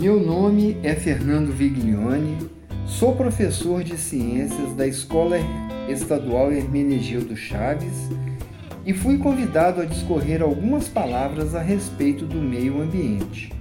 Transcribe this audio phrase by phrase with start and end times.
[0.00, 2.38] Meu nome é Fernando Viglione,
[2.86, 5.36] sou professor de ciências da Escola
[5.90, 8.08] Estadual Hermenegildo Chaves
[8.86, 13.52] e fui convidado a discorrer algumas palavras a respeito do meio ambiente.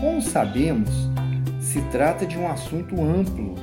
[0.00, 0.90] Como sabemos,
[1.60, 3.54] se trata de um assunto amplo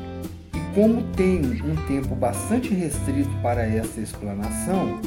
[0.56, 5.02] e, como tenho um tempo bastante restrito para esta explanação,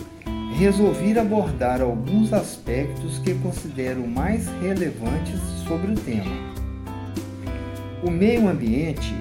[0.57, 6.57] resolvi abordar alguns aspectos que considero mais relevantes sobre o tema.
[8.03, 9.15] O meio ambiente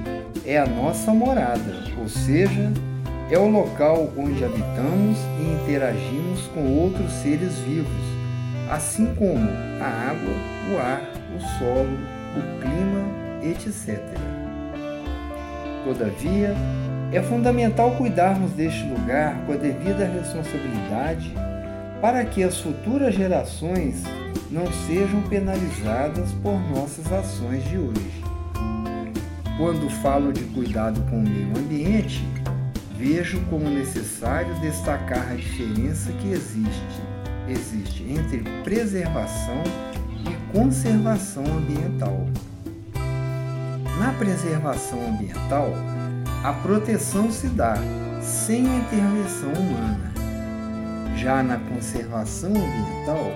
[0.45, 2.71] é a nossa morada, ou seja,
[3.29, 7.91] é o local onde habitamos e interagimos com outros seres vivos,
[8.69, 9.49] assim como
[9.81, 10.33] a água,
[10.71, 11.01] o ar,
[11.35, 11.97] o solo,
[12.37, 13.03] o clima,
[13.43, 14.34] etc.
[15.85, 16.55] Todavia,
[17.11, 21.31] é fundamental cuidarmos deste lugar com a devida responsabilidade
[22.01, 24.03] para que as futuras gerações
[24.49, 28.23] não sejam penalizadas por nossas ações de hoje.
[29.57, 32.27] Quando falo de cuidado com o meio ambiente,
[32.97, 37.01] vejo como necessário destacar a diferença que existe,
[37.47, 39.61] existe entre preservação
[40.27, 42.25] e conservação ambiental.
[43.97, 45.69] Na preservação ambiental,
[46.43, 47.75] a proteção se dá
[48.21, 50.13] sem intervenção humana.
[51.15, 53.31] Já na conservação ambiental,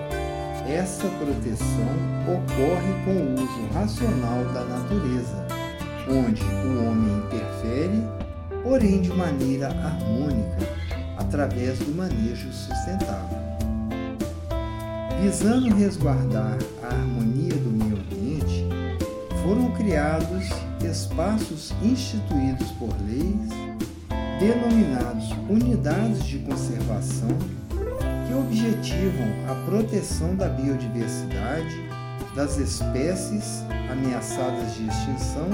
[0.68, 1.88] essa proteção
[2.26, 5.46] ocorre com o uso racional da natureza,
[6.06, 8.06] onde o homem interfere,
[8.62, 10.68] porém de maneira harmônica,
[11.16, 13.38] através do manejo sustentável.
[15.22, 17.89] Visando resguardar a harmonia do meio
[19.42, 20.48] foram criados
[20.84, 23.48] espaços instituídos por leis,
[24.38, 27.28] denominados unidades de conservação,
[28.26, 31.88] que objetivam a proteção da biodiversidade,
[32.34, 35.48] das espécies ameaçadas de extinção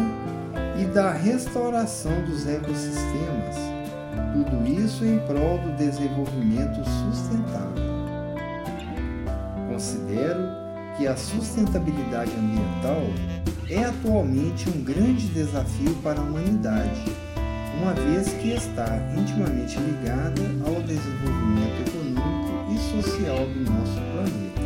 [0.78, 3.56] e da restauração dos ecossistemas,
[4.33, 7.87] tudo isso em prol do desenvolvimento sustentável.
[9.69, 10.46] Considero
[10.97, 13.03] que a sustentabilidade ambiental
[13.69, 17.05] é atualmente um grande desafio para a humanidade,
[17.81, 18.87] uma vez que está
[19.17, 24.57] intimamente ligada ao desenvolvimento econômico e social do nosso planeta.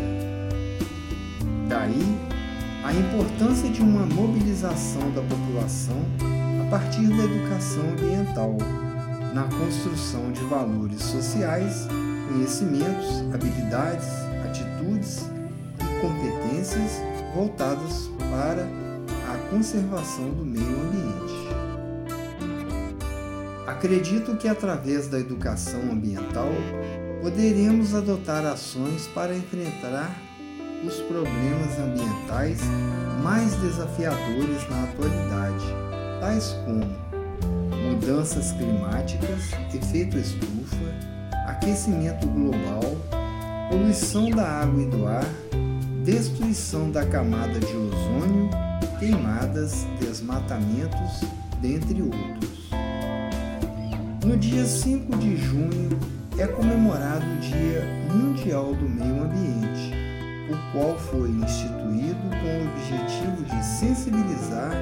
[1.69, 2.19] Daí,
[2.85, 6.01] a importância de uma mobilização da população
[6.65, 8.57] a partir da educação ambiental,
[9.35, 11.89] na construção de valores sociais,
[12.29, 14.09] conhecimentos, habilidades,
[14.45, 15.29] atitudes
[16.01, 17.03] competências
[17.35, 18.81] voltadas para
[19.51, 21.51] conservação do meio ambiente.
[23.67, 26.49] Acredito que através da educação ambiental
[27.21, 30.17] poderemos adotar ações para enfrentar
[30.85, 32.61] os problemas ambientais
[33.23, 35.67] mais desafiadores na atualidade,
[36.21, 36.81] tais como
[37.91, 40.77] mudanças climáticas, efeito estufa,
[41.47, 42.81] aquecimento global,
[43.69, 45.25] poluição da água e do ar,
[46.11, 48.51] destruição da camada de ozônio
[48.99, 51.21] queimadas, desmatamentos,
[51.61, 52.71] dentre outros.
[54.25, 55.99] No dia 5 de junho
[56.37, 59.95] é comemorado o Dia Mundial do Meio Ambiente,
[60.51, 64.73] o qual foi instituído com o objetivo de sensibilizar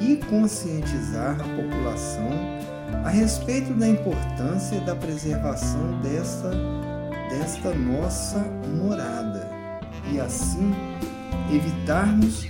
[0.00, 2.30] e conscientizar a população
[3.04, 6.50] a respeito da importância da preservação desta,
[7.28, 8.38] desta nossa
[8.80, 9.49] morada
[10.12, 10.72] e assim
[11.52, 12.46] evitarmos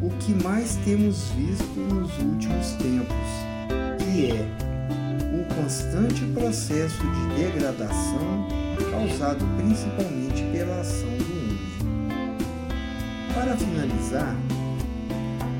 [0.00, 3.16] o que mais temos visto nos últimos tempos,
[3.98, 4.48] que é
[5.34, 8.48] o constante processo de degradação
[8.90, 12.36] causado principalmente pela ação do homem.
[13.34, 14.34] Para finalizar,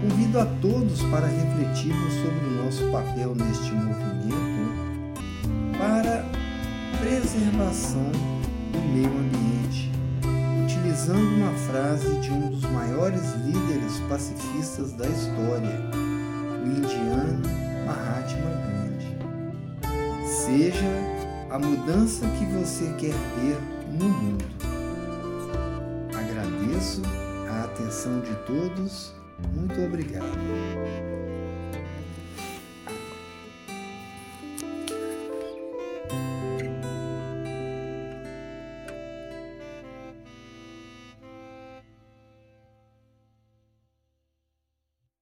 [0.02, 4.18] convido a todos para refletirmos sobre o nosso papel neste movimento
[5.78, 6.24] para
[7.00, 8.10] preservação
[8.72, 9.97] do meio ambiente
[11.08, 15.90] utilizando uma frase de um dos maiores líderes pacifistas da história,
[16.62, 17.42] o indiano
[17.86, 19.16] Mahatma Gandhi.
[20.26, 20.84] Seja
[21.50, 23.58] a mudança que você quer ver
[23.98, 24.44] no mundo.
[26.14, 27.00] Agradeço
[27.50, 29.14] a atenção de todos.
[29.54, 30.26] Muito obrigado.